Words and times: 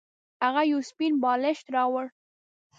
هغه 0.43 0.61
یو 0.71 0.79
سپین 0.89 1.13
بالښت 1.21 1.65
راوړ. 1.75 2.05